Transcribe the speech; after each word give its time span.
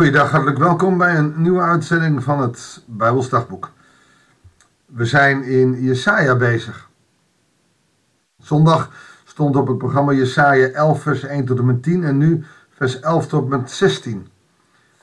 Goeiedag, 0.00 0.30
hartelijk 0.30 0.58
welkom 0.58 0.98
bij 0.98 1.16
een 1.16 1.34
nieuwe 1.36 1.60
uitzending 1.60 2.22
van 2.22 2.40
het 2.40 2.82
Bijbelsdagboek. 2.86 3.70
We 4.86 5.04
zijn 5.04 5.42
in 5.42 5.82
Jesaja 5.82 6.36
bezig. 6.36 6.88
Zondag 8.38 8.90
stond 9.24 9.56
op 9.56 9.68
het 9.68 9.78
programma 9.78 10.12
Jesaja 10.12 10.68
11 10.68 11.02
vers 11.02 11.22
1 11.22 11.44
tot 11.44 11.58
en 11.58 11.66
met 11.66 11.82
10 11.82 12.04
en 12.04 12.18
nu 12.18 12.44
vers 12.70 13.00
11 13.00 13.26
tot 13.26 13.42
en 13.42 13.48
met 13.48 13.70
16. 13.70 14.28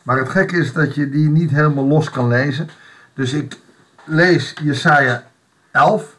Maar 0.03 0.17
het 0.17 0.29
gekke 0.29 0.57
is 0.57 0.73
dat 0.73 0.95
je 0.95 1.09
die 1.09 1.29
niet 1.29 1.49
helemaal 1.49 1.85
los 1.85 2.09
kan 2.09 2.27
lezen. 2.27 2.69
Dus 3.13 3.33
ik 3.33 3.59
lees 4.05 4.53
Jesaja 4.63 5.23
11 5.71 6.17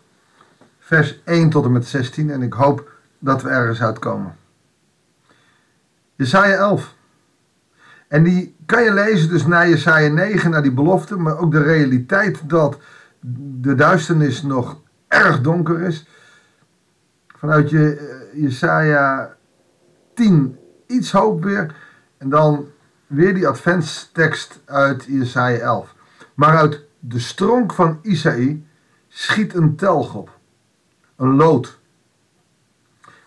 vers 0.79 1.21
1 1.25 1.51
tot 1.51 1.65
en 1.65 1.73
met 1.73 1.87
16 1.87 2.31
en 2.31 2.43
ik 2.43 2.53
hoop 2.53 2.91
dat 3.19 3.43
we 3.43 3.49
ergens 3.49 3.83
uitkomen. 3.83 4.37
Jesaja 6.15 6.57
11 6.57 6.97
en 8.09 8.23
die 8.23 8.57
kan 8.67 8.83
je 8.83 8.93
lezen 8.93 9.29
dus 9.29 9.47
naar 9.47 9.69
Jesaja 9.69 10.09
9, 10.09 10.51
naar 10.51 10.63
die 10.63 10.73
belofte, 10.73 11.17
maar 11.17 11.39
ook 11.39 11.53
de 11.53 11.63
realiteit 11.63 12.49
dat 12.49 12.79
de 13.61 13.75
duisternis 13.75 14.43
nog 14.43 14.81
erg 15.09 15.41
donker 15.41 15.81
is. 15.81 16.07
Vanuit 17.27 17.71
je, 17.71 17.97
eh, 17.97 18.43
Jesaja 18.43 19.37
10 20.15 20.59
iets 20.87 21.13
hoop 21.13 21.45
weer. 21.45 21.75
En 22.19 22.29
dan 22.29 22.69
weer 23.07 23.35
die 23.35 23.49
adventstekst 23.49 24.61
uit 24.65 25.05
Jesaja 25.05 25.59
11. 25.59 25.95
Maar 26.35 26.57
uit 26.57 26.85
de 26.99 27.19
stronk 27.19 27.73
van 27.73 27.99
Isaïe 28.03 28.67
schiet 29.09 29.55
een 29.55 29.77
telg 29.77 30.15
op. 30.15 30.39
Een 31.17 31.37
lood. 31.37 31.79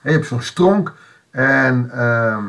je 0.04 0.12
hebt 0.12 0.26
zo'n 0.26 0.42
stronk 0.42 0.94
en... 1.30 1.92
Uh, 1.94 2.46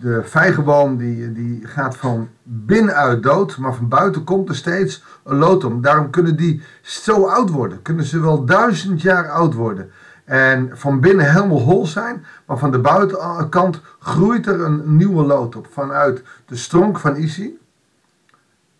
de 0.00 0.22
vijgenboom 0.24 0.96
die, 0.96 1.32
die 1.32 1.66
gaat 1.66 1.96
van 1.96 2.28
binnenuit 2.42 3.22
dood, 3.22 3.58
maar 3.58 3.74
van 3.74 3.88
buiten 3.88 4.24
komt 4.24 4.48
er 4.48 4.54
steeds 4.54 5.04
een 5.24 5.36
lood 5.36 5.64
om. 5.64 5.80
Daarom 5.80 6.10
kunnen 6.10 6.36
die 6.36 6.62
zo 6.82 7.26
oud 7.26 7.50
worden. 7.50 7.82
Kunnen 7.82 8.04
ze 8.04 8.20
wel 8.20 8.44
duizend 8.44 9.02
jaar 9.02 9.30
oud 9.30 9.54
worden. 9.54 9.90
En 10.24 10.70
van 10.78 11.00
binnen 11.00 11.32
helemaal 11.32 11.60
hol 11.60 11.86
zijn, 11.86 12.24
maar 12.46 12.58
van 12.58 12.70
de 12.70 12.78
buitenkant 12.78 13.80
groeit 13.98 14.46
er 14.46 14.60
een 14.60 14.96
nieuwe 14.96 15.24
lood 15.24 15.56
op. 15.56 15.66
Vanuit 15.70 16.22
de 16.46 16.56
stronk 16.56 16.98
van 16.98 17.16
Isi, 17.16 17.58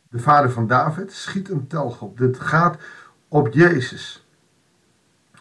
de 0.09 0.19
vader 0.19 0.51
van 0.51 0.67
David, 0.67 1.13
schiet 1.13 1.51
een 1.51 1.67
telg 1.67 2.01
op. 2.01 2.19
Dit 2.19 2.41
gaat 2.41 2.77
op 3.29 3.49
Jezus. 3.53 4.27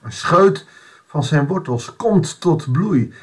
Een 0.01 0.11
scheut 0.11 0.65
van 1.05 1.23
zijn 1.23 1.47
wortels 1.47 1.95
komt 1.95 2.41
tot 2.41 2.71
bloei 2.71 3.13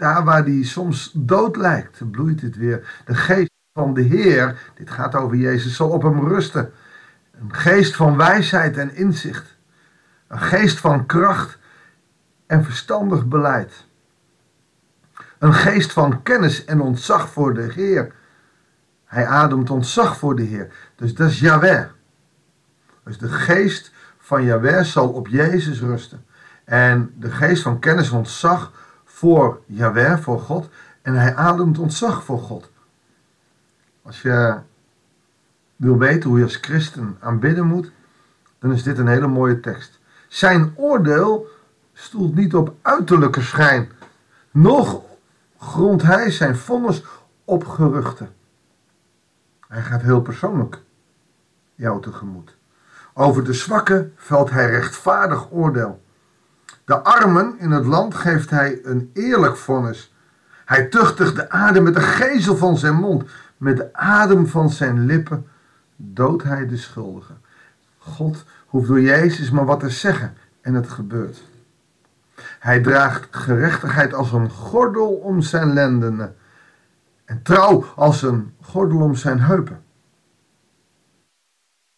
daar 0.00 0.24
waar 0.24 0.44
die 0.44 0.64
soms 0.64 1.10
dood 1.14 1.56
lijkt, 1.56 2.10
bloeit 2.10 2.40
het 2.40 2.56
weer. 2.56 3.02
De 3.04 3.14
geest 3.14 3.50
van 3.72 3.94
de 3.94 4.00
Heer, 4.00 4.72
dit 4.74 4.90
gaat 4.90 5.14
over 5.14 5.36
Jezus, 5.36 5.76
zal 5.76 5.88
op 5.88 6.02
hem 6.02 6.28
rusten. 6.28 6.72
Een 7.40 7.54
geest 7.54 7.96
van 7.96 8.16
wijsheid 8.16 8.76
en 8.76 8.94
inzicht. 8.94 9.56
Een 10.28 10.40
geest 10.40 10.78
van 10.78 11.06
kracht 11.06 11.58
en 12.46 12.64
verstandig 12.64 13.26
beleid. 13.26 13.84
Een 15.38 15.54
geest 15.54 15.92
van 15.92 16.22
kennis 16.22 16.64
en 16.64 16.80
ontzag 16.80 17.28
voor 17.28 17.54
de 17.54 17.72
Heer. 17.72 18.12
Hij 19.04 19.26
ademt 19.26 19.70
ontzag 19.70 20.16
voor 20.16 20.36
de 20.36 20.42
Heer. 20.42 20.72
Dus 20.96 21.14
dat 21.14 21.30
is 21.30 21.40
Yahweh. 21.40 21.84
Dus 23.04 23.18
de 23.18 23.28
geest 23.28 23.92
van 24.18 24.44
Yahweh 24.44 24.82
zal 24.82 25.08
op 25.08 25.28
Jezus 25.28 25.80
rusten. 25.80 26.24
En 26.64 27.14
de 27.16 27.30
geest 27.30 27.62
van 27.62 27.78
kennis 27.78 28.10
en 28.10 28.16
ontzag 28.16 28.72
voor 29.20 29.60
Jaweh, 29.66 30.18
voor 30.18 30.40
God. 30.40 30.68
En 31.02 31.14
hij 31.14 31.34
ademt 31.34 31.78
ontzag 31.78 32.24
voor 32.24 32.38
God. 32.38 32.70
Als 34.02 34.22
je 34.22 34.58
wil 35.76 35.98
weten 35.98 36.28
hoe 36.28 36.38
je 36.38 36.44
als 36.44 36.56
christen 36.56 37.16
aanbidden 37.20 37.66
moet, 37.66 37.90
dan 38.58 38.72
is 38.72 38.82
dit 38.82 38.98
een 38.98 39.06
hele 39.06 39.26
mooie 39.26 39.60
tekst. 39.60 39.98
Zijn 40.28 40.72
oordeel 40.76 41.46
stoelt 41.92 42.34
niet 42.34 42.54
op 42.54 42.74
uiterlijke 42.82 43.40
schijn, 43.40 43.92
nog 44.50 45.02
grondt 45.58 46.02
hij 46.02 46.30
zijn 46.30 46.56
vonnis 46.56 47.04
op 47.44 47.66
geruchten. 47.66 48.34
Hij 49.68 49.82
gaat 49.82 50.02
heel 50.02 50.22
persoonlijk 50.22 50.82
jou 51.74 52.02
tegemoet. 52.02 52.56
Over 53.14 53.44
de 53.44 53.52
zwakken 53.52 54.12
velt 54.16 54.50
hij 54.50 54.70
rechtvaardig 54.70 55.50
oordeel. 55.50 56.02
De 56.90 57.02
armen 57.02 57.58
in 57.58 57.70
het 57.70 57.86
land 57.86 58.14
geeft 58.14 58.50
hij 58.50 58.80
een 58.82 59.10
eerlijk 59.14 59.56
vonnis. 59.56 60.14
Hij 60.64 60.84
tuchtigt 60.84 61.36
de 61.36 61.50
aarde 61.50 61.80
met 61.80 61.94
de 61.94 62.00
gezel 62.00 62.56
van 62.56 62.78
zijn 62.78 62.94
mond. 62.94 63.30
Met 63.56 63.76
de 63.76 63.92
adem 63.92 64.46
van 64.46 64.70
zijn 64.70 65.06
lippen 65.06 65.46
doodt 65.96 66.42
hij 66.42 66.66
de 66.66 66.76
schuldigen. 66.76 67.40
God 67.98 68.44
hoeft 68.66 68.88
door 68.88 69.00
Jezus 69.00 69.50
maar 69.50 69.64
wat 69.64 69.80
te 69.80 69.90
zeggen 69.90 70.36
en 70.60 70.74
het 70.74 70.88
gebeurt. 70.88 71.42
Hij 72.58 72.80
draagt 72.80 73.28
gerechtigheid 73.30 74.14
als 74.14 74.32
een 74.32 74.50
gordel 74.50 75.08
om 75.08 75.42
zijn 75.42 75.72
lendenen 75.72 76.36
en 77.24 77.42
trouw 77.42 77.84
als 77.96 78.22
een 78.22 78.54
gordel 78.60 79.00
om 79.00 79.14
zijn 79.14 79.40
heupen. 79.40 79.82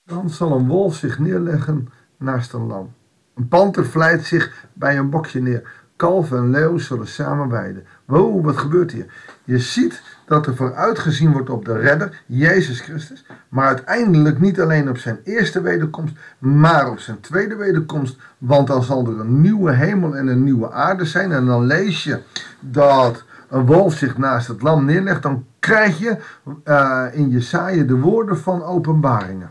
Dan 0.04 0.30
zal 0.30 0.53
een 0.53 0.66
wolf 0.66 0.94
zich 0.94 1.19
neerleggen 1.19 1.88
naast 2.16 2.53
een 2.53 2.66
lam. 2.66 2.92
Een 3.34 3.48
panter 3.48 3.87
vlijt 3.87 4.25
zich 4.25 4.66
bij 4.72 4.98
een 4.98 5.10
bokje 5.10 5.41
neer. 5.41 5.62
Kalf 5.97 6.32
en 6.32 6.50
leeuw 6.50 6.78
zullen 6.78 7.06
samen 7.06 7.48
weiden. 7.48 7.84
Wow, 8.04 8.44
wat 8.44 8.56
gebeurt 8.56 8.93
hier? 8.93 9.06
Je 9.44 9.59
ziet 9.59 10.03
dat 10.26 10.47
er 10.47 10.56
vooruitgezien 10.56 11.32
wordt 11.32 11.50
op 11.50 11.65
de 11.65 11.78
redder, 11.78 12.22
Jezus 12.26 12.81
Christus. 12.81 13.25
Maar 13.48 13.66
uiteindelijk 13.66 14.41
niet 14.41 14.60
alleen 14.60 14.88
op 14.88 14.98
zijn 14.98 15.19
eerste 15.25 15.60
wederkomst, 15.60 16.15
maar 16.38 16.91
op 16.91 16.98
zijn 16.98 17.21
tweede 17.21 17.56
wederkomst. 17.56 18.16
Want 18.38 18.66
dan 18.66 18.82
zal 18.82 19.06
er 19.06 19.21
een 19.21 19.41
nieuwe 19.41 19.72
hemel 19.72 20.16
en 20.16 20.26
een 20.26 20.44
nieuwe 20.44 20.71
aarde 20.71 21.04
zijn. 21.04 21.32
En 21.32 21.47
dan 21.47 21.66
lees 21.66 22.04
je 22.04 22.21
dat 22.60 23.25
een 23.48 23.66
wolf 23.66 23.94
zich 23.94 24.19
naast 24.19 24.48
het 24.48 24.62
lam 24.62 24.84
neerlegt. 24.84 25.22
Dan 25.22 25.44
krijg 25.59 25.98
je 25.98 26.16
uh, 26.65 27.04
in 27.12 27.28
Jesaja 27.31 27.82
de 27.82 27.97
woorden 27.97 28.38
van 28.38 28.62
openbaringen. 28.62 29.50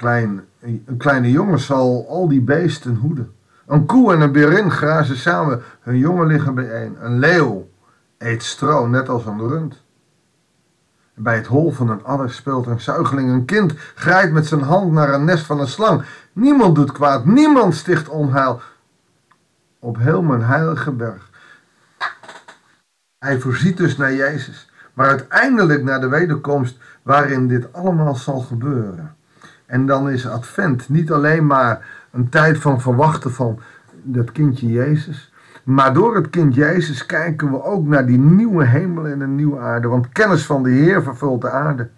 Klein, 0.00 0.44
een 0.60 0.96
kleine 0.98 1.30
jongen 1.30 1.58
zal 1.58 2.06
al 2.08 2.28
die 2.28 2.40
beesten 2.40 2.96
hoeden. 2.96 3.34
Een 3.66 3.86
koe 3.86 4.12
en 4.12 4.20
een 4.20 4.32
berin 4.32 4.70
grazen 4.70 5.16
samen, 5.16 5.62
hun 5.80 5.98
jongen 5.98 6.26
liggen 6.26 6.54
bijeen. 6.54 6.96
Een 7.00 7.18
leeuw 7.18 7.68
eet 8.18 8.42
stro, 8.42 8.86
net 8.86 9.08
als 9.08 9.26
een 9.26 9.48
rund. 9.48 9.82
Bij 11.14 11.36
het 11.36 11.46
hol 11.46 11.70
van 11.70 11.90
een 11.90 12.04
adder 12.04 12.30
speelt 12.30 12.66
een 12.66 12.80
zuigeling. 12.80 13.30
Een 13.30 13.44
kind 13.44 13.72
grijpt 13.94 14.32
met 14.32 14.46
zijn 14.46 14.62
hand 14.62 14.92
naar 14.92 15.14
een 15.14 15.24
nest 15.24 15.46
van 15.46 15.60
een 15.60 15.68
slang. 15.68 16.02
Niemand 16.32 16.74
doet 16.74 16.92
kwaad, 16.92 17.24
niemand 17.24 17.74
sticht 17.74 18.08
onheil. 18.08 18.60
Op 19.78 19.98
heel 19.98 20.22
mijn 20.22 20.42
heilige 20.42 20.92
berg. 20.92 21.30
Hij 23.18 23.40
voorziet 23.40 23.76
dus 23.76 23.96
naar 23.96 24.14
Jezus, 24.14 24.70
maar 24.94 25.08
uiteindelijk 25.08 25.82
naar 25.82 26.00
de 26.00 26.08
wederkomst 26.08 26.78
waarin 27.02 27.48
dit 27.48 27.72
allemaal 27.72 28.14
zal 28.14 28.40
gebeuren. 28.40 29.18
En 29.70 29.86
dan 29.86 30.10
is 30.10 30.28
Advent 30.28 30.88
niet 30.88 31.12
alleen 31.12 31.46
maar 31.46 31.86
een 32.10 32.28
tijd 32.28 32.58
van 32.58 32.80
verwachten 32.80 33.32
van 33.32 33.60
dat 34.02 34.32
kindje 34.32 34.68
Jezus. 34.68 35.32
Maar 35.64 35.94
door 35.94 36.14
het 36.14 36.30
kind 36.30 36.54
Jezus 36.54 37.06
kijken 37.06 37.50
we 37.50 37.62
ook 37.62 37.86
naar 37.86 38.06
die 38.06 38.18
nieuwe 38.18 38.64
hemel 38.64 39.06
en 39.06 39.20
een 39.20 39.34
nieuwe 39.34 39.58
aarde. 39.58 39.88
Want 39.88 40.08
kennis 40.08 40.46
van 40.46 40.62
de 40.62 40.70
Heer 40.70 41.02
vervult 41.02 41.40
de 41.40 41.50
aarde. 41.50 41.88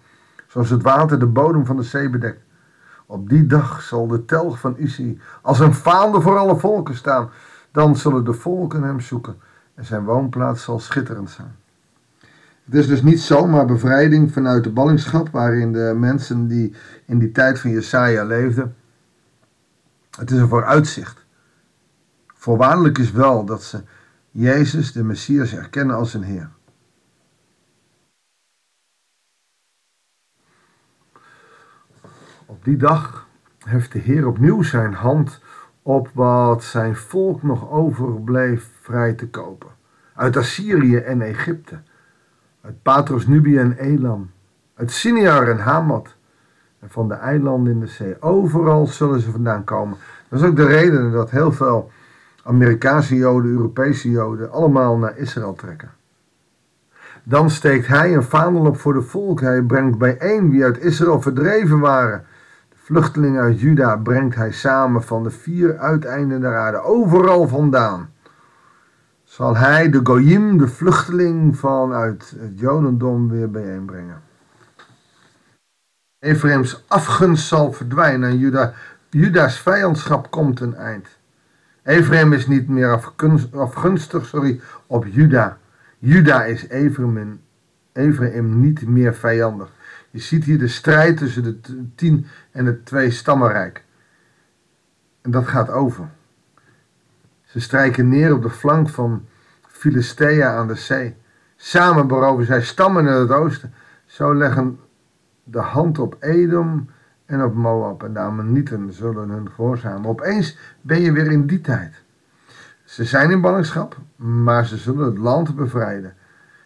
Zoals 0.47 0.69
het 0.69 0.81
water 0.81 1.19
de 1.19 1.25
bodem 1.25 1.65
van 1.65 1.75
de 1.75 1.83
zee 1.83 2.09
bedekt. 2.09 2.41
Op 3.05 3.29
die 3.29 3.45
dag 3.45 3.81
zal 3.81 4.07
de 4.07 4.25
telg 4.25 4.59
van 4.59 4.77
Isi 4.77 5.21
als 5.41 5.59
een 5.59 5.73
vaande 5.73 6.21
voor 6.21 6.37
alle 6.37 6.55
volken 6.55 6.95
staan. 6.95 7.29
Dan 7.71 7.95
zullen 7.95 8.25
de 8.25 8.33
volken 8.33 8.83
hem 8.83 8.99
zoeken. 8.99 9.35
En 9.75 9.85
zijn 9.85 10.03
woonplaats 10.03 10.63
zal 10.63 10.79
schitterend 10.79 11.29
zijn. 11.29 11.55
Het 12.65 12.73
is 12.73 12.87
dus 12.87 13.01
niet 13.01 13.19
zomaar 13.19 13.65
bevrijding 13.65 14.31
vanuit 14.31 14.63
de 14.63 14.71
ballingschap, 14.71 15.29
waarin 15.29 15.73
de 15.73 15.93
mensen 15.97 16.47
die 16.47 16.75
in 17.05 17.19
die 17.19 17.31
tijd 17.31 17.59
van 17.59 17.71
Jesaja 17.71 18.23
leefden. 18.23 18.75
Het 20.17 20.31
is 20.31 20.39
een 20.39 20.47
vooruitzicht. 20.47 21.25
Voorwaardelijk 22.33 22.97
is 22.97 23.11
wel 23.11 23.45
dat 23.45 23.63
ze 23.63 23.83
Jezus, 24.31 24.91
de 24.91 25.03
Messias, 25.03 25.53
erkennen 25.53 25.95
als 25.95 26.13
een 26.13 26.23
Heer. 26.23 26.49
Op 32.45 32.63
die 32.63 32.77
dag 32.77 33.27
heeft 33.65 33.91
de 33.91 33.99
Heer 33.99 34.27
opnieuw 34.27 34.61
zijn 34.61 34.93
hand 34.93 35.39
op 35.81 36.09
wat 36.13 36.63
zijn 36.63 36.95
volk 36.95 37.43
nog 37.43 37.69
overbleef 37.69 38.69
vrij 38.81 39.13
te 39.13 39.27
kopen. 39.27 39.69
Uit 40.13 40.37
Assyrië 40.37 40.97
en 40.97 41.21
Egypte 41.21 41.81
uit 42.63 42.81
Patros 42.81 43.27
Nubië 43.27 43.57
en 43.57 43.77
Elam, 43.77 44.29
uit 44.75 44.91
Siniar 44.91 45.47
en 45.47 45.59
Hamat 45.59 46.15
en 46.79 46.89
van 46.89 47.07
de 47.07 47.13
eilanden 47.13 47.73
in 47.73 47.79
de 47.79 47.87
zee. 47.87 48.21
Overal 48.21 48.87
zullen 48.87 49.19
ze 49.19 49.31
vandaan 49.31 49.63
komen. 49.63 49.97
Dat 50.29 50.39
is 50.39 50.47
ook 50.47 50.55
de 50.55 50.65
reden 50.65 51.11
dat 51.11 51.31
heel 51.31 51.51
veel 51.51 51.91
Amerikaanse 52.43 53.15
Joden, 53.15 53.51
Europese 53.51 54.09
Joden 54.09 54.51
allemaal 54.51 54.97
naar 54.97 55.17
Israël 55.17 55.53
trekken. 55.53 55.91
Dan 57.23 57.49
steekt 57.49 57.87
hij 57.87 58.13
een 58.13 58.23
vaandel 58.23 58.65
op 58.65 58.77
voor 58.77 58.93
de 58.93 59.01
volk. 59.01 59.41
Hij 59.41 59.61
brengt 59.61 59.97
bijeen 59.97 60.49
wie 60.49 60.63
uit 60.63 60.77
Israël 60.77 61.21
verdreven 61.21 61.79
waren. 61.79 62.25
De 62.69 62.75
vluchtelingen 62.75 63.41
uit 63.41 63.59
Juda 63.59 63.97
brengt 63.97 64.35
hij 64.35 64.51
samen 64.51 65.03
van 65.03 65.23
de 65.23 65.31
vier 65.31 65.77
uiteinden 65.77 66.41
der 66.41 66.57
aarde, 66.57 66.81
overal 66.81 67.47
vandaan. 67.47 68.12
Zal 69.33 69.57
hij 69.57 69.89
de 69.89 69.99
Goyim, 70.03 70.57
de 70.57 70.67
vluchteling 70.67 71.57
vanuit 71.57 72.33
het 72.39 72.59
Jodendom, 72.59 73.29
weer 73.29 73.51
bijeenbrengen. 73.51 74.21
Ephraims 76.19 76.83
afgunst 76.87 77.47
zal 77.47 77.71
verdwijnen 77.71 78.29
en 78.29 78.37
Juda, 78.37 78.73
Juda's 79.09 79.59
vijandschap 79.59 80.31
komt 80.31 80.59
een 80.59 80.75
eind. 80.75 81.07
Ephraim 81.83 82.33
is 82.33 82.47
niet 82.47 82.67
meer 82.67 83.13
afgunstig 83.51 84.25
sorry, 84.25 84.61
op 84.87 85.05
Juda. 85.05 85.57
Juda 85.99 86.43
is 86.43 86.67
Ephraim, 86.67 88.59
niet 88.59 88.87
meer 88.87 89.15
vijandig. 89.15 89.71
Je 90.09 90.19
ziet 90.19 90.43
hier 90.43 90.59
de 90.59 90.67
strijd 90.67 91.17
tussen 91.17 91.43
de 91.43 91.85
tien 91.95 92.25
en 92.51 92.65
het 92.65 92.85
twee 92.85 93.11
stammenrijk. 93.11 93.83
En 95.21 95.31
dat 95.31 95.47
gaat 95.47 95.69
over. 95.69 96.09
Ze 97.53 97.59
strijken 97.59 98.09
neer 98.09 98.33
op 98.33 98.41
de 98.41 98.49
flank 98.49 98.89
van 98.89 99.25
Filistea 99.67 100.55
aan 100.55 100.67
de 100.67 100.75
zee. 100.75 101.15
Samen 101.55 102.07
beroven 102.07 102.45
zij 102.45 102.61
stammen 102.61 103.07
in 103.07 103.13
het 103.13 103.31
oosten. 103.31 103.73
Zo 104.05 104.35
leggen 104.35 104.79
de 105.43 105.59
hand 105.59 105.99
op 105.99 106.15
Edom 106.19 106.89
en 107.25 107.43
op 107.43 107.53
Moab. 107.53 108.03
En 108.03 108.13
de 108.13 108.19
Ammonieten 108.19 108.93
zullen 108.93 109.29
hun 109.29 109.49
gehoorzamen. 109.55 110.09
Opeens 110.09 110.57
ben 110.81 111.01
je 111.01 111.11
weer 111.11 111.31
in 111.31 111.45
die 111.45 111.61
tijd. 111.61 112.03
Ze 112.83 113.03
zijn 113.03 113.31
in 113.31 113.41
ballingschap, 113.41 113.97
maar 114.15 114.65
ze 114.65 114.77
zullen 114.77 115.05
het 115.05 115.17
land 115.17 115.55
bevrijden. 115.55 116.13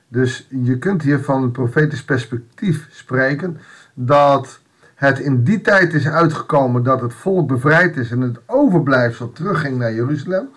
Dus 0.07 0.47
je 0.49 0.77
kunt 0.77 1.01
hier 1.01 1.19
van 1.19 1.43
een 1.43 1.51
profetisch 1.51 2.03
perspectief 2.03 2.87
spreken 2.91 3.57
dat 3.93 4.59
het 4.95 5.19
in 5.19 5.43
die 5.43 5.61
tijd 5.61 5.93
is 5.93 6.07
uitgekomen 6.07 6.83
dat 6.83 7.01
het 7.01 7.13
volk 7.13 7.47
bevrijd 7.47 7.97
is 7.97 8.11
en 8.11 8.21
het 8.21 8.39
overblijfsel 8.45 9.31
terugging 9.31 9.77
naar 9.77 9.93
Jeruzalem. 9.93 10.49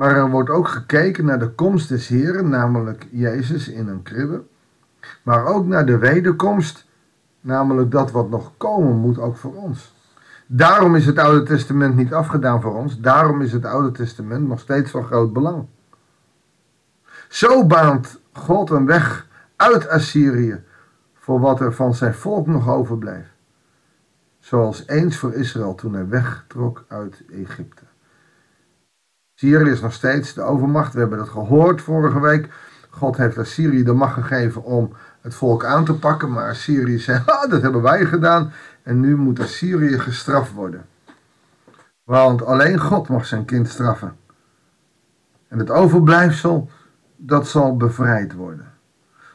Maar 0.00 0.16
er 0.16 0.30
wordt 0.30 0.50
ook 0.50 0.68
gekeken 0.68 1.24
naar 1.24 1.38
de 1.38 1.48
komst 1.48 1.88
des 1.88 2.08
Heren, 2.08 2.48
namelijk 2.48 3.06
Jezus 3.10 3.68
in 3.68 3.88
een 3.88 4.02
kribbe. 4.02 4.42
Maar 5.22 5.44
ook 5.44 5.66
naar 5.66 5.86
de 5.86 5.98
wederkomst, 5.98 6.86
namelijk 7.40 7.90
dat 7.90 8.10
wat 8.10 8.30
nog 8.30 8.52
komen 8.56 8.96
moet, 8.96 9.18
ook 9.18 9.36
voor 9.36 9.54
ons. 9.54 9.94
Daarom 10.46 10.94
is 10.94 11.06
het 11.06 11.18
Oude 11.18 11.42
Testament 11.42 11.96
niet 11.96 12.12
afgedaan 12.12 12.60
voor 12.60 12.74
ons. 12.74 13.00
Daarom 13.00 13.40
is 13.40 13.52
het 13.52 13.64
Oude 13.64 13.90
Testament 13.90 14.48
nog 14.48 14.60
steeds 14.60 14.90
van 14.90 15.04
groot 15.04 15.32
belang. 15.32 15.66
Zo 17.28 17.66
baant 17.66 18.20
God 18.32 18.70
een 18.70 18.86
weg 18.86 19.26
uit 19.56 19.88
Assyrië 19.88 20.62
voor 21.14 21.40
wat 21.40 21.60
er 21.60 21.74
van 21.74 21.94
zijn 21.94 22.14
volk 22.14 22.46
nog 22.46 22.68
overbleef. 22.68 23.26
Zoals 24.38 24.86
eens 24.86 25.16
voor 25.16 25.32
Israël 25.32 25.74
toen 25.74 25.94
hij 25.94 26.08
wegtrok 26.08 26.84
uit 26.88 27.22
Egypte. 27.32 27.89
Syrië 29.40 29.70
is 29.70 29.80
nog 29.80 29.92
steeds 29.92 30.34
de 30.34 30.42
overmacht. 30.42 30.92
We 30.92 31.00
hebben 31.00 31.18
dat 31.18 31.28
gehoord 31.28 31.82
vorige 31.82 32.20
week. 32.20 32.48
God 32.90 33.16
heeft 33.16 33.38
Assyrië 33.38 33.82
de 33.82 33.92
macht 33.92 34.14
gegeven 34.14 34.64
om 34.64 34.92
het 35.20 35.34
volk 35.34 35.64
aan 35.64 35.84
te 35.84 35.94
pakken. 35.94 36.32
Maar 36.32 36.48
Assyrië 36.48 36.98
zei, 36.98 37.22
ah, 37.26 37.50
dat 37.50 37.62
hebben 37.62 37.82
wij 37.82 38.04
gedaan. 38.04 38.52
En 38.82 39.00
nu 39.00 39.16
moet 39.16 39.40
Assyrië 39.40 39.98
gestraft 39.98 40.52
worden. 40.52 40.86
Want 42.04 42.44
alleen 42.44 42.78
God 42.78 43.08
mag 43.08 43.26
zijn 43.26 43.44
kind 43.44 43.68
straffen. 43.68 44.16
En 45.48 45.58
het 45.58 45.70
overblijfsel, 45.70 46.70
dat 47.16 47.48
zal 47.48 47.76
bevrijd 47.76 48.32
worden. 48.32 48.72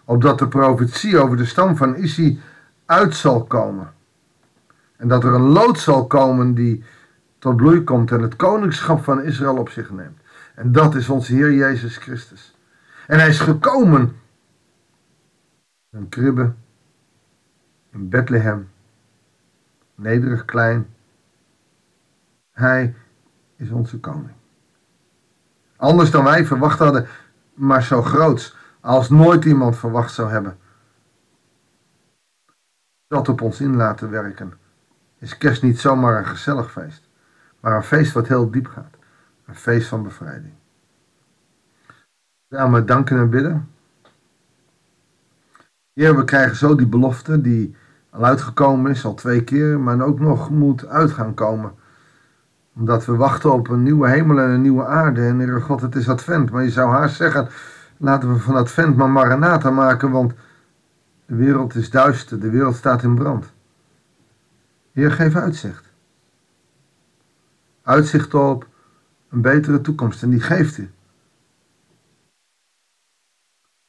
Opdat 0.04 0.40
de 0.40 0.48
profetie 0.48 1.20
over 1.20 1.38
de 1.38 1.46
stam 1.46 1.76
van 1.76 1.96
Issy 1.96 2.40
uit 2.86 3.16
zal 3.16 3.44
komen. 3.44 3.92
En 4.98 5.08
dat 5.08 5.24
er 5.24 5.34
een 5.34 5.50
lood 5.50 5.80
zal 5.80 6.08
komen 6.08 6.54
die 6.54 6.84
tot 7.46 7.56
bloei 7.56 7.84
komt 7.84 8.12
en 8.12 8.22
het 8.22 8.36
koningschap 8.36 9.04
van 9.04 9.24
Israël 9.24 9.58
op 9.58 9.70
zich 9.70 9.92
neemt. 9.92 10.22
En 10.56 10.72
dat 10.72 10.96
is 10.96 11.10
onze 11.10 11.34
Heer 11.34 11.54
Jezus 11.54 11.98
Christus. 11.98 12.56
En 13.08 13.20
hij 13.20 13.28
is 13.28 13.40
gekomen 13.40 14.16
een 15.90 16.10
kribbe 16.10 16.54
in 17.92 18.10
Bethlehem, 18.10 18.70
nederig 19.96 20.46
klein. 20.46 20.88
Hij 22.52 22.96
is 23.56 23.70
onze 23.70 24.00
koning. 24.00 24.36
Anders 25.76 26.12
dan 26.12 26.24
wij 26.24 26.46
verwacht 26.46 26.80
hadden, 26.80 27.08
maar 27.54 27.84
zo 27.84 28.02
groots 28.02 28.58
als 28.80 29.10
nooit 29.10 29.46
iemand 29.46 29.78
verwacht 29.78 30.14
zou 30.14 30.30
hebben. 30.30 30.58
Dat 33.08 33.30
op 33.30 33.42
ons 33.42 33.62
in 33.62 33.76
laten 33.76 34.10
werken, 34.10 34.54
is 35.18 35.38
kerst 35.38 35.62
niet 35.62 35.80
zomaar 35.80 36.18
een 36.18 36.26
gezellig 36.26 36.72
feest 36.72 37.05
maar 37.66 37.76
een 37.76 37.84
feest 37.84 38.14
wat 38.14 38.28
heel 38.28 38.52
diep 38.52 38.68
gaat. 38.68 38.98
Een 39.46 39.56
feest 39.56 39.88
van 39.88 40.04
bevrijding. 40.04 40.54
Samen 42.50 42.86
danken 42.86 43.18
en 43.18 43.30
bidden. 43.30 43.70
Heer, 45.94 46.16
we 46.16 46.24
krijgen 46.24 46.56
zo 46.56 46.76
die 46.76 46.88
belofte 46.88 47.42
die 47.42 47.76
al 48.10 48.26
uitgekomen 48.26 48.92
is, 48.92 49.06
al 49.06 49.14
twee 49.14 49.44
keer, 49.44 49.80
maar 49.80 50.02
ook 50.02 50.20
nog 50.20 50.50
moet 50.50 50.88
uit 50.88 51.12
gaan 51.12 51.34
komen. 51.34 51.72
Omdat 52.76 53.06
we 53.06 53.16
wachten 53.16 53.54
op 53.54 53.70
een 53.70 53.84
nieuwe 53.84 54.10
hemel 54.10 54.40
en 54.40 54.50
een 54.50 54.62
nieuwe 54.62 54.86
aarde. 54.86 55.22
En 55.22 55.40
Heer 55.40 55.62
God, 55.62 55.82
het 55.82 55.96
is 55.96 56.10
advent. 56.10 56.52
Maar 56.52 56.64
je 56.64 56.72
zou 56.72 56.92
haast 56.92 57.16
zeggen, 57.16 57.48
laten 57.98 58.34
we 58.34 58.40
van 58.40 58.56
advent 58.56 58.96
maar 58.96 59.10
maranata 59.10 59.70
maken, 59.70 60.12
want 60.12 60.34
de 61.26 61.36
wereld 61.36 61.76
is 61.76 61.90
duister, 61.90 62.40
de 62.40 62.50
wereld 62.50 62.76
staat 62.76 63.04
in 63.04 63.16
brand. 63.16 63.54
Heer, 64.92 65.12
geef 65.12 65.36
uitzicht 65.36 65.95
uitzicht 67.86 68.34
op 68.34 68.68
een 69.30 69.42
betere 69.42 69.82
toekomst. 69.82 70.24
En 70.24 70.30
die 70.30 70.42
geeft 70.42 70.78
u. 70.78 70.90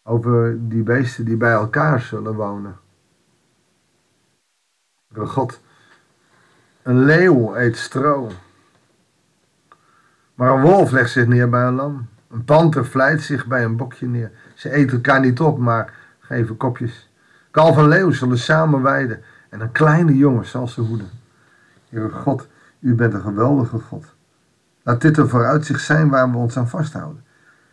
Over 0.02 0.68
die 0.68 0.82
beesten 0.82 1.24
die 1.24 1.36
bij 1.36 1.52
elkaar 1.52 2.00
zullen 2.00 2.34
wonen. 2.34 2.78
God, 5.14 5.60
een 6.82 7.04
leeuw 7.04 7.56
eet 7.56 7.76
stro. 7.76 8.30
Maar 10.34 10.50
een 10.50 10.60
wolf 10.60 10.90
legt 10.90 11.10
zich 11.10 11.26
neer 11.26 11.48
bij 11.48 11.66
een 11.66 11.74
lam. 11.74 12.08
Een 12.28 12.44
panter 12.44 12.86
vlijt 12.86 13.22
zich 13.22 13.46
bij 13.46 13.64
een 13.64 13.76
bokje 13.76 14.06
neer. 14.06 14.30
Ze 14.54 14.70
eten 14.70 14.96
elkaar 14.96 15.20
niet 15.20 15.40
op, 15.40 15.58
maar 15.58 15.94
geven 16.18 16.56
kopjes. 16.56 17.10
Kalf 17.50 17.76
en 17.76 17.88
leeuw 17.88 18.10
zullen 18.10 18.38
samen 18.38 18.82
weiden. 18.82 19.22
En 19.48 19.60
een 19.60 19.72
kleine 19.72 20.16
jongen 20.16 20.46
zal 20.46 20.68
ze 20.68 20.80
hoeden. 20.80 21.10
Heer 21.88 22.10
God, 22.10 22.48
u 22.86 22.94
bent 22.94 23.14
een 23.14 23.20
geweldige 23.20 23.78
God. 23.78 24.14
Laat 24.82 25.00
dit 25.00 25.16
een 25.16 25.28
vooruitzicht 25.28 25.84
zijn 25.84 26.08
waar 26.08 26.30
we 26.30 26.36
ons 26.36 26.56
aan 26.56 26.68
vasthouden. 26.68 27.24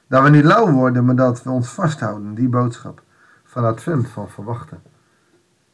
Dat 0.07 0.23
we 0.23 0.29
niet 0.29 0.43
lauw 0.43 0.71
worden, 0.71 1.05
maar 1.05 1.15
dat 1.15 1.43
we 1.43 1.49
ons 1.49 1.69
vasthouden, 1.69 2.33
die 2.33 2.49
boodschap 2.49 3.03
van 3.43 3.65
advent, 3.65 4.07
van 4.07 4.29
verwachten. 4.29 4.81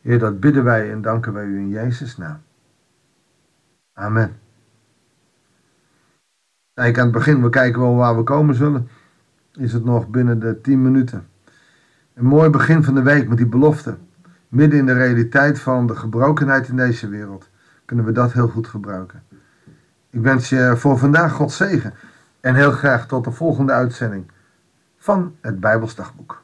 Heer, 0.02 0.20
dat 0.20 0.40
bidden 0.40 0.64
wij 0.64 0.92
en 0.92 1.02
danken 1.02 1.34
wij 1.34 1.46
u 1.46 1.58
in 1.58 1.70
Jezus' 1.70 2.18
naam. 2.18 2.42
Amen. 3.94 4.40
Kijk, 6.74 6.98
aan 6.98 7.04
het 7.04 7.14
begin, 7.14 7.44
we 7.44 7.50
kijken 7.50 7.82
wel 7.82 7.96
waar 7.96 8.18
we 8.18 8.24
komen 8.24 8.56
zullen. 8.56 8.88
Is 9.54 9.74
het 9.74 9.86
nog 9.86 10.10
binnen 10.10 10.40
de 10.40 10.62
10 10.62 10.82
minuten. 10.82 11.28
Een 12.14 12.26
mooi 12.26 12.50
begin 12.50 12.84
van 12.84 12.96
de 12.96 13.02
week 13.02 13.28
met 13.28 13.38
die 13.38 13.48
belofte. 13.48 13.98
Midden 14.48 14.80
in 14.80 14.86
de 14.86 14.94
realiteit 14.94 15.60
van 15.60 15.88
de 15.88 15.96
gebrokenheid 15.96 16.68
in 16.68 16.76
deze 16.76 17.10
wereld 17.10 17.50
kunnen 17.90 18.06
we 18.06 18.12
dat 18.12 18.34
heel 18.34 18.48
goed 18.48 18.68
gebruiken. 18.68 19.24
Ik 20.12 20.22
wens 20.22 20.50
je 20.50 20.74
voor 20.78 20.98
vandaag 20.98 21.32
God 21.32 21.52
zegen 21.52 21.94
en 22.42 22.56
heel 22.56 22.72
graag 22.72 23.08
tot 23.08 23.24
de 23.24 23.32
volgende 23.32 23.72
uitzending 23.72 24.32
van 24.98 25.36
het 25.42 25.60
Bijbelsdagboek. 25.60 26.42